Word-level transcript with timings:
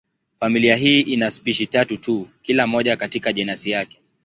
Familia 0.39 0.75
hii 0.75 1.01
ina 1.01 1.31
spishi 1.31 1.67
tatu 1.67 1.97
tu, 1.97 2.27
kila 2.41 2.67
moja 2.67 2.97
katika 2.97 3.33
jenasi 3.33 3.69
yake. 3.71 3.99